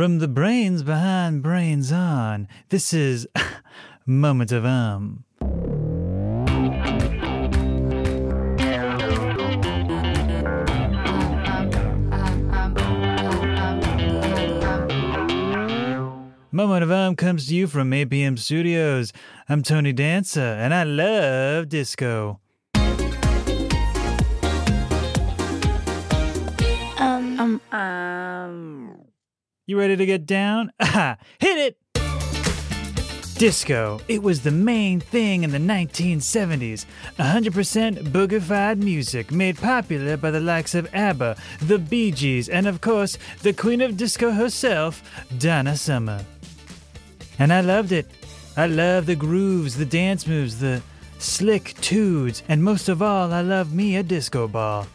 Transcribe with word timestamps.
From 0.00 0.18
the 0.18 0.28
brains 0.28 0.82
behind 0.82 1.42
Brains 1.42 1.92
On, 1.92 2.48
this 2.70 2.94
is 2.94 3.28
Moment 4.06 4.50
of 4.50 4.64
Um. 4.64 5.24
Moment 16.50 16.82
of 16.82 16.90
Um 16.90 17.14
comes 17.14 17.48
to 17.48 17.54
you 17.54 17.66
from 17.66 17.90
APM 17.90 18.38
Studios. 18.38 19.12
I'm 19.50 19.62
Tony 19.62 19.92
Danza, 19.92 20.56
and 20.58 20.72
I 20.72 20.84
love 20.84 21.68
disco. 21.68 22.40
Um, 26.96 27.60
um, 27.70 29.09
You 29.70 29.78
ready 29.78 29.94
to 29.94 30.04
get 30.04 30.26
down? 30.26 30.72
Hit 30.80 31.16
it! 31.40 31.76
Disco. 33.38 34.00
It 34.08 34.20
was 34.20 34.40
the 34.40 34.50
main 34.50 34.98
thing 34.98 35.44
in 35.44 35.52
the 35.52 35.58
1970s. 35.58 36.86
100% 37.20 38.02
boogified 38.10 38.78
music 38.78 39.30
made 39.30 39.56
popular 39.58 40.16
by 40.16 40.32
the 40.32 40.40
likes 40.40 40.74
of 40.74 40.92
ABBA, 40.92 41.36
the 41.62 41.78
Bee 41.78 42.10
Gees, 42.10 42.48
and 42.48 42.66
of 42.66 42.80
course, 42.80 43.16
the 43.42 43.52
queen 43.52 43.80
of 43.80 43.96
disco 43.96 44.32
herself, 44.32 45.04
Donna 45.38 45.76
Summer. 45.76 46.24
And 47.38 47.52
I 47.52 47.60
loved 47.60 47.92
it. 47.92 48.08
I 48.56 48.66
love 48.66 49.06
the 49.06 49.14
grooves, 49.14 49.76
the 49.76 49.86
dance 49.86 50.26
moves, 50.26 50.58
the 50.58 50.82
slick 51.20 51.74
tudes, 51.80 52.42
and 52.48 52.64
most 52.64 52.88
of 52.88 53.02
all, 53.02 53.32
I 53.32 53.42
love 53.42 53.72
me 53.72 53.94
a 53.94 54.02
disco 54.02 54.48
ball. 54.48 54.88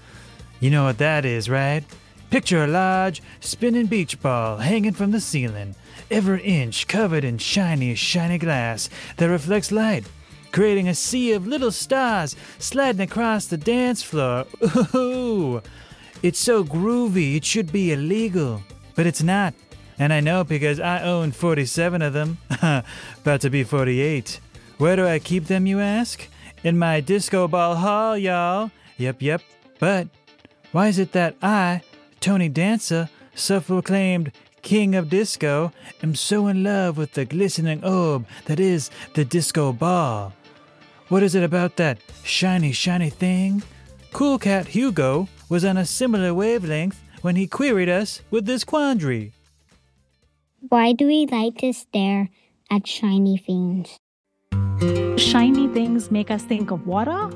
You 0.60 0.70
know 0.70 0.84
what 0.84 0.98
that 0.98 1.24
is, 1.24 1.50
right? 1.50 1.86
Picture 2.36 2.66
a 2.66 2.68
large, 2.68 3.24
spinning 3.40 3.86
beach 3.86 4.22
ball 4.22 4.58
hanging 4.58 4.92
from 4.92 5.12
the 5.12 5.22
ceiling, 5.22 5.74
every 6.12 6.44
inch 6.44 6.86
covered 6.86 7.24
in 7.24 7.38
shiny, 7.38 7.96
shiny 7.96 8.38
glass 8.38 8.90
that 9.16 9.30
reflects 9.30 9.72
light, 9.72 10.04
creating 10.52 10.90
a 10.90 10.94
sea 10.94 11.32
of 11.32 11.48
little 11.48 11.72
stars 11.72 12.36
sliding 12.60 13.00
across 13.00 13.46
the 13.46 13.56
dance 13.56 14.04
floor. 14.04 14.46
Ooh! 14.94 15.62
It's 16.22 16.38
so 16.38 16.66
groovy, 16.66 17.38
it 17.38 17.46
should 17.46 17.72
be 17.72 17.94
illegal, 17.94 18.62
but 18.96 19.08
it's 19.08 19.24
not. 19.24 19.54
And 19.98 20.12
I 20.12 20.20
know 20.20 20.44
because 20.44 20.82
I 20.82 21.04
own 21.04 21.32
47 21.32 22.02
of 22.02 22.12
them. 22.12 22.38
About 22.52 23.40
to 23.40 23.50
be 23.50 23.64
48. 23.64 24.42
Where 24.78 24.98
do 24.98 25.08
I 25.08 25.20
keep 25.20 25.46
them, 25.46 25.66
you 25.66 25.80
ask? 25.80 26.28
In 26.66 26.78
my 26.78 27.00
disco 27.00 27.48
ball 27.48 27.76
hall, 27.76 28.18
y'all. 28.18 28.72
Yep, 28.98 29.22
yep. 29.22 29.42
But 29.80 30.10
why 30.74 30.90
is 30.90 31.00
it 31.00 31.14
that 31.14 31.38
I, 31.42 31.82
Tony 32.26 32.50
Dancer, 32.50 33.08
self 33.36 33.68
proclaimed 33.68 34.32
king 34.64 34.96
of 34.96 35.12
disco, 35.12 35.72
am 36.02 36.16
so 36.16 36.48
in 36.48 36.64
love 36.64 36.98
with 36.98 37.14
the 37.14 37.24
glistening 37.24 37.84
orb 37.86 38.26
that 38.46 38.60
is 38.60 38.90
the 39.14 39.24
disco 39.24 39.72
ball? 39.72 40.34
What 41.10 41.22
is 41.22 41.36
it 41.36 41.44
about 41.44 41.76
that 41.76 42.00
shiny, 42.24 42.72
shiny 42.72 43.12
thing? 43.12 43.62
Cool 44.12 44.40
Cat 44.40 44.70
Hugo 44.70 45.30
was 45.50 45.64
on 45.64 45.78
a 45.78 45.86
similar 45.86 46.34
wavelength 46.34 47.00
when 47.22 47.36
he 47.36 47.46
queried 47.46 47.90
us 47.90 48.24
with 48.32 48.48
this 48.48 48.64
quandary. 48.64 49.32
why 50.70 50.94
do 50.94 51.06
we 51.06 51.28
like 51.28 51.60
to 51.60 51.72
stare 51.74 52.30
at 52.72 52.88
shiny 52.88 53.38
things? 53.38 54.00
Shiny 55.22 55.68
things 55.68 56.10
make 56.10 56.32
us 56.32 56.42
think 56.42 56.72
of 56.72 56.88
water, 56.88 57.30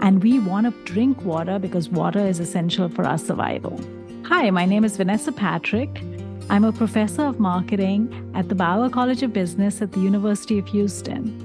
and 0.00 0.22
we 0.22 0.38
want 0.38 0.66
to 0.66 0.92
drink 0.92 1.22
water 1.22 1.58
because 1.58 1.88
water 1.88 2.20
is 2.20 2.40
essential 2.40 2.88
for 2.88 3.04
our 3.04 3.18
survival. 3.18 3.80
Hi, 4.24 4.50
my 4.50 4.64
name 4.64 4.84
is 4.84 4.96
Vanessa 4.96 5.32
Patrick. 5.32 6.02
I'm 6.50 6.64
a 6.64 6.72
professor 6.72 7.22
of 7.22 7.40
marketing 7.40 8.32
at 8.34 8.48
the 8.48 8.54
Bauer 8.54 8.88
College 8.88 9.22
of 9.22 9.32
Business 9.32 9.82
at 9.82 9.92
the 9.92 10.00
University 10.00 10.58
of 10.58 10.68
Houston. 10.68 11.42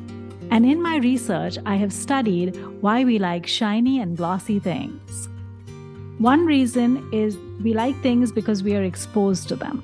And 0.52 0.66
in 0.66 0.81
my 0.81 0.97
research, 0.97 1.58
I 1.66 1.75
have 1.75 1.93
studied 1.93 2.55
why 2.81 3.03
we 3.03 3.20
like 3.20 3.48
shiny 3.48 3.99
and 3.99 4.17
glossy 4.17 4.59
things. 4.59 5.30
One 6.17 6.45
reason 6.45 7.08
is 7.11 7.37
we 7.64 7.73
like 7.73 7.99
things 8.02 8.31
because 8.31 8.61
we 8.61 8.76
are 8.76 8.83
exposed 8.83 9.47
to 9.49 9.55
them. 9.55 9.83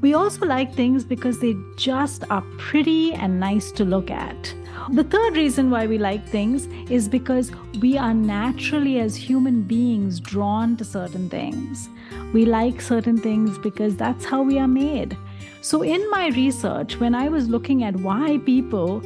We 0.00 0.14
also 0.14 0.46
like 0.46 0.74
things 0.74 1.04
because 1.04 1.40
they 1.40 1.54
just 1.76 2.24
are 2.30 2.42
pretty 2.58 3.12
and 3.14 3.38
nice 3.38 3.70
to 3.72 3.84
look 3.84 4.10
at. 4.10 4.54
The 4.92 5.02
third 5.02 5.36
reason 5.36 5.70
why 5.70 5.86
we 5.86 5.98
like 5.98 6.24
things 6.28 6.66
is 6.88 7.08
because 7.08 7.50
we 7.80 7.98
are 7.98 8.14
naturally, 8.14 9.00
as 9.00 9.16
human 9.16 9.62
beings, 9.62 10.20
drawn 10.20 10.76
to 10.76 10.84
certain 10.84 11.28
things. 11.28 11.88
We 12.32 12.44
like 12.44 12.80
certain 12.80 13.18
things 13.18 13.58
because 13.58 13.96
that's 13.96 14.24
how 14.24 14.42
we 14.42 14.60
are 14.60 14.68
made. 14.68 15.16
So, 15.60 15.82
in 15.82 16.08
my 16.10 16.28
research, 16.28 17.00
when 17.00 17.16
I 17.16 17.28
was 17.28 17.48
looking 17.48 17.82
at 17.82 17.96
why 17.96 18.38
people 18.38 19.00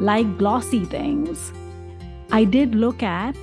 like 0.00 0.36
glossy 0.36 0.84
things, 0.84 1.52
I 2.32 2.42
did 2.42 2.74
look 2.74 3.04
at 3.04 3.36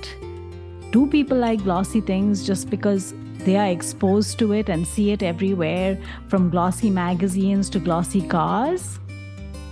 do 0.90 1.06
people 1.06 1.38
like 1.38 1.64
glossy 1.64 2.02
things 2.02 2.46
just 2.46 2.68
because 2.68 3.14
they 3.44 3.56
are 3.56 3.68
exposed 3.68 4.38
to 4.40 4.52
it 4.52 4.68
and 4.68 4.86
see 4.86 5.10
it 5.10 5.22
everywhere, 5.22 5.98
from 6.28 6.50
glossy 6.50 6.90
magazines 6.90 7.70
to 7.70 7.78
glossy 7.78 8.20
cars? 8.28 8.98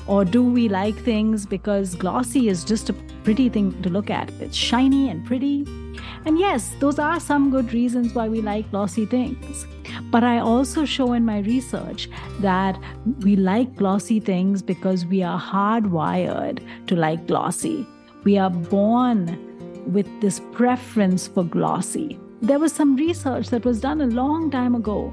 Or 0.07 0.25
do 0.25 0.43
we 0.43 0.69
like 0.69 0.97
things 0.97 1.47
because 1.47 1.95
glossy 1.95 2.49
is 2.49 2.65
just 2.65 2.89
a 2.89 2.93
pretty 3.25 3.49
thing 3.49 3.81
to 3.83 3.89
look 3.89 4.11
at? 4.11 4.31
It's 4.41 4.57
shiny 4.57 5.09
and 5.09 5.25
pretty. 5.25 5.65
And 6.25 6.39
yes, 6.39 6.75
those 6.81 6.99
are 6.99 7.21
some 7.21 7.51
good 7.51 7.73
reasons 7.73 8.15
why 8.15 8.29
we 8.29 8.43
like 8.43 8.71
glossy 8.71 9.07
things. 9.07 9.67
But 10.11 10.25
I 10.25 10.39
also 10.39 10.85
show 10.85 11.13
in 11.13 11.25
my 11.25 11.39
research 11.41 12.09
that 12.41 12.79
we 13.21 13.37
like 13.37 13.77
glossy 13.77 14.21
things 14.21 14.63
because 14.63 15.07
we 15.07 15.23
are 15.23 15.41
hardwired 15.41 16.61
to 16.89 16.97
like 16.97 17.27
glossy. 17.27 17.87
We 18.25 18.39
are 18.39 18.51
born 18.51 19.47
with 19.93 20.07
this 20.21 20.41
preference 20.53 21.27
for 21.27 21.45
glossy. 21.45 22.19
There 22.43 22.59
was 22.59 22.73
some 22.73 22.97
research 22.97 23.49
that 23.51 23.65
was 23.65 23.81
done 23.81 24.01
a 24.01 24.07
long 24.07 24.51
time 24.51 24.75
ago 24.75 25.13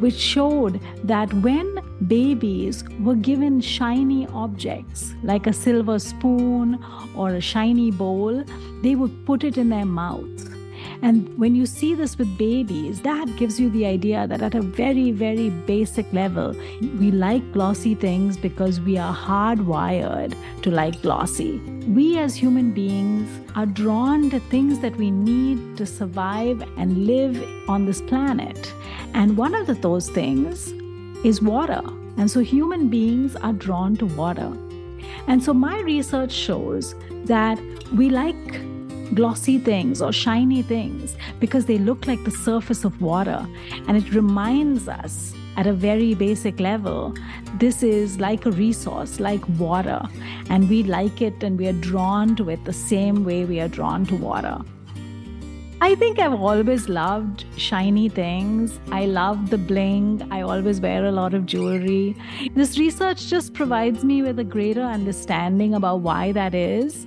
which 0.00 0.18
showed 0.18 0.80
that 1.04 1.32
when 1.34 1.80
babies 2.06 2.84
were 3.00 3.14
given 3.14 3.60
shiny 3.60 4.26
objects 4.28 5.14
like 5.22 5.46
a 5.46 5.52
silver 5.52 5.98
spoon 5.98 6.78
or 7.14 7.30
a 7.30 7.40
shiny 7.40 7.90
bowl, 7.90 8.44
they 8.82 8.94
would 8.94 9.24
put 9.26 9.44
it 9.44 9.58
in 9.58 9.68
their 9.68 9.86
mouth. 9.86 10.49
And 11.02 11.36
when 11.38 11.54
you 11.54 11.64
see 11.64 11.94
this 11.94 12.18
with 12.18 12.36
babies, 12.36 13.00
that 13.02 13.34
gives 13.36 13.58
you 13.58 13.70
the 13.70 13.86
idea 13.86 14.26
that 14.26 14.42
at 14.42 14.54
a 14.54 14.60
very, 14.60 15.12
very 15.12 15.48
basic 15.50 16.12
level, 16.12 16.54
we 16.98 17.10
like 17.10 17.52
glossy 17.52 17.94
things 17.94 18.36
because 18.36 18.80
we 18.80 18.98
are 18.98 19.14
hardwired 19.14 20.34
to 20.62 20.70
like 20.70 21.00
glossy. 21.00 21.58
We 21.88 22.18
as 22.18 22.34
human 22.34 22.72
beings 22.72 23.28
are 23.56 23.66
drawn 23.66 24.28
to 24.30 24.40
things 24.40 24.80
that 24.80 24.96
we 24.96 25.10
need 25.10 25.78
to 25.78 25.86
survive 25.86 26.62
and 26.76 27.06
live 27.06 27.42
on 27.68 27.86
this 27.86 28.02
planet. 28.02 28.72
And 29.14 29.36
one 29.36 29.54
of 29.54 29.66
the, 29.66 29.74
those 29.74 30.10
things 30.10 30.72
is 31.24 31.40
water. 31.40 31.82
And 32.18 32.30
so 32.30 32.40
human 32.40 32.88
beings 32.88 33.36
are 33.36 33.54
drawn 33.54 33.96
to 33.96 34.06
water. 34.06 34.52
And 35.26 35.42
so 35.42 35.54
my 35.54 35.80
research 35.80 36.32
shows 36.32 36.94
that 37.24 37.58
we 37.94 38.10
like 38.10 38.60
glossy 39.14 39.58
things 39.58 40.00
or 40.02 40.12
shiny 40.12 40.62
things 40.62 41.16
because 41.38 41.66
they 41.66 41.78
look 41.78 42.06
like 42.06 42.22
the 42.24 42.30
surface 42.30 42.84
of 42.84 43.00
water. 43.00 43.46
And 43.88 43.96
it 43.96 44.12
reminds 44.12 44.88
us 44.88 45.34
at 45.56 45.66
a 45.66 45.72
very 45.72 46.14
basic 46.14 46.60
level 46.60 47.14
this 47.58 47.82
is 47.82 48.18
like 48.18 48.46
a 48.46 48.50
resource, 48.52 49.20
like 49.20 49.46
water. 49.58 50.00
And 50.48 50.68
we 50.70 50.82
like 50.82 51.20
it 51.20 51.42
and 51.42 51.58
we 51.58 51.66
are 51.68 51.74
drawn 51.74 52.34
to 52.36 52.48
it 52.48 52.64
the 52.64 52.72
same 52.72 53.24
way 53.24 53.44
we 53.44 53.60
are 53.60 53.68
drawn 53.68 54.06
to 54.06 54.16
water. 54.16 54.58
I 55.82 55.94
think 55.94 56.18
I've 56.18 56.40
always 56.40 56.88
loved 56.88 57.44
shiny 57.56 58.08
things. 58.08 58.78
I 58.92 59.06
love 59.06 59.50
the 59.50 59.58
bling. 59.58 60.26
I 60.30 60.42
always 60.42 60.80
wear 60.80 61.06
a 61.06 61.12
lot 61.12 61.32
of 61.34 61.46
jewelry. 61.46 62.16
This 62.54 62.78
research 62.78 63.28
just 63.28 63.54
provides 63.54 64.04
me 64.04 64.22
with 64.22 64.38
a 64.38 64.44
greater 64.44 64.82
understanding 64.82 65.74
about 65.74 66.00
why 66.00 66.32
that 66.32 66.54
is. 66.54 67.06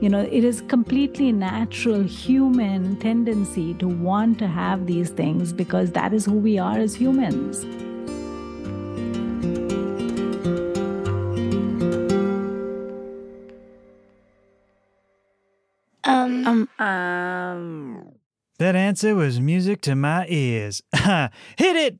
You 0.00 0.08
know, 0.08 0.20
it 0.20 0.44
is 0.44 0.62
completely 0.62 1.32
natural 1.32 2.02
human 2.02 2.96
tendency 2.96 3.74
to 3.74 3.88
want 3.88 4.38
to 4.40 4.48
have 4.48 4.86
these 4.86 5.10
things 5.10 5.52
because 5.52 5.92
that 5.92 6.12
is 6.12 6.24
who 6.24 6.38
we 6.38 6.58
are 6.58 6.78
as 6.78 6.94
humans. 6.94 7.64
Um, 16.04 16.46
Um, 16.46 16.68
um. 16.78 18.12
That 18.58 18.76
answer 18.76 19.14
was 19.14 19.40
music 19.40 19.80
to 19.82 19.94
my 19.94 20.26
ears. 20.28 20.82
Hit 20.94 21.76
it! 21.76 21.98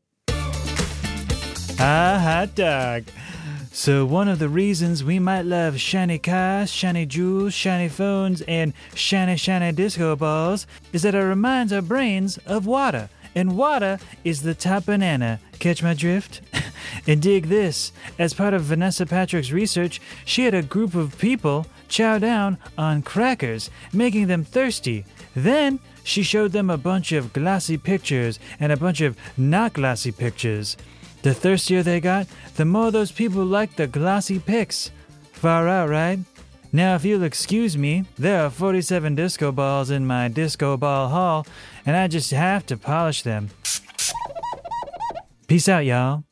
Ah, 1.78 2.20
hot 2.22 2.54
dog. 2.54 3.04
So, 3.74 4.04
one 4.04 4.28
of 4.28 4.38
the 4.38 4.50
reasons 4.50 5.02
we 5.02 5.18
might 5.18 5.46
love 5.46 5.80
shiny 5.80 6.18
cars, 6.18 6.70
shiny 6.70 7.06
jewels, 7.06 7.54
shiny 7.54 7.88
phones, 7.88 8.42
and 8.42 8.74
shiny, 8.94 9.36
shiny 9.36 9.72
disco 9.72 10.14
balls 10.14 10.66
is 10.92 11.02
that 11.02 11.14
it 11.14 11.18
reminds 11.18 11.72
our 11.72 11.80
brains 11.80 12.38
of 12.46 12.66
water 12.66 13.08
and 13.34 13.56
water 13.56 13.98
is 14.24 14.42
the 14.42 14.54
top 14.54 14.86
banana. 14.86 15.40
Catch 15.58 15.82
my 15.82 15.94
drift? 15.94 16.42
and 17.06 17.22
dig 17.22 17.46
this. 17.46 17.92
As 18.18 18.34
part 18.34 18.54
of 18.54 18.62
Vanessa 18.62 19.06
Patrick's 19.06 19.52
research, 19.52 20.00
she 20.24 20.44
had 20.44 20.54
a 20.54 20.62
group 20.62 20.94
of 20.94 21.18
people 21.18 21.66
chow 21.88 22.18
down 22.18 22.58
on 22.76 23.02
crackers, 23.02 23.70
making 23.92 24.26
them 24.26 24.44
thirsty. 24.44 25.04
Then 25.34 25.80
she 26.04 26.22
showed 26.22 26.52
them 26.52 26.68
a 26.68 26.76
bunch 26.76 27.12
of 27.12 27.32
glossy 27.32 27.78
pictures 27.78 28.38
and 28.60 28.72
a 28.72 28.76
bunch 28.76 29.00
of 29.00 29.16
not 29.36 29.72
glossy 29.72 30.12
pictures. 30.12 30.76
The 31.22 31.32
thirstier 31.32 31.82
they 31.82 32.00
got, 32.00 32.26
the 32.56 32.64
more 32.64 32.90
those 32.90 33.12
people 33.12 33.44
liked 33.44 33.76
the 33.76 33.86
glossy 33.86 34.40
pics. 34.40 34.90
Far 35.32 35.68
out, 35.68 35.88
right? 35.88 36.18
Now, 36.72 36.94
if 36.94 37.04
you'll 37.04 37.22
excuse 37.22 37.76
me, 37.76 38.06
there 38.18 38.44
are 38.44 38.50
47 38.50 39.14
disco 39.14 39.52
balls 39.52 39.90
in 39.90 40.06
my 40.06 40.28
disco 40.28 40.76
ball 40.76 41.08
hall, 41.08 41.46
and 41.86 41.96
I 41.96 42.08
just 42.08 42.30
have 42.30 42.66
to 42.66 42.76
polish 42.76 43.22
them. 43.22 43.50
Peace 45.46 45.68
out, 45.68 45.84
y'all. 45.84 46.24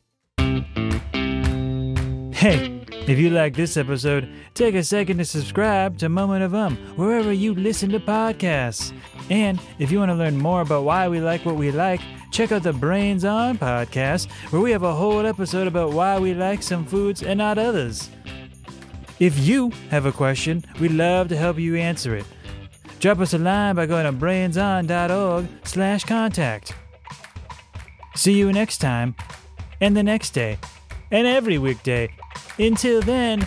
Hey, 2.32 2.80
if 3.06 3.18
you 3.18 3.28
like 3.30 3.54
this 3.54 3.76
episode, 3.76 4.28
take 4.54 4.74
a 4.74 4.82
second 4.82 5.18
to 5.18 5.24
subscribe 5.26 5.98
to 5.98 6.08
Moment 6.08 6.42
of 6.42 6.54
Um 6.54 6.76
wherever 6.96 7.32
you 7.32 7.54
listen 7.54 7.90
to 7.90 8.00
podcasts. 8.00 8.92
And 9.28 9.60
if 9.78 9.92
you 9.92 9.98
want 9.98 10.10
to 10.10 10.14
learn 10.14 10.38
more 10.38 10.62
about 10.62 10.84
why 10.84 11.06
we 11.08 11.20
like 11.20 11.44
what 11.44 11.56
we 11.56 11.70
like, 11.70 12.00
check 12.30 12.52
out 12.52 12.62
the 12.62 12.72
Brains 12.72 13.24
On 13.24 13.58
podcast, 13.58 14.30
where 14.50 14.62
we 14.62 14.70
have 14.70 14.82
a 14.82 14.94
whole 14.94 15.26
episode 15.26 15.66
about 15.66 15.92
why 15.92 16.18
we 16.18 16.34
like 16.34 16.62
some 16.62 16.84
foods 16.84 17.22
and 17.22 17.38
not 17.38 17.58
others. 17.58 18.10
If 19.18 19.38
you 19.38 19.70
have 19.90 20.06
a 20.06 20.12
question, 20.12 20.64
we'd 20.80 20.92
love 20.92 21.28
to 21.28 21.36
help 21.36 21.58
you 21.58 21.76
answer 21.76 22.14
it. 22.16 22.24
Drop 23.00 23.18
us 23.20 23.34
a 23.34 23.38
line 23.38 23.76
by 23.76 23.86
going 23.86 24.06
to 24.06 24.12
brainson.org 24.12 25.48
slash 25.64 26.04
contact. 26.04 26.74
See 28.14 28.32
you 28.32 28.52
next 28.52 28.78
time, 28.78 29.14
and 29.80 29.96
the 29.96 30.02
next 30.02 30.30
day, 30.30 30.58
and 31.10 31.26
every 31.26 31.58
weekday. 31.58 32.12
Until 32.58 33.00
then, 33.00 33.46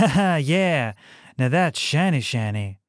yeah, 0.40 0.94
now 1.36 1.48
that's 1.48 1.78
shiny 1.78 2.22
shiny. 2.22 2.79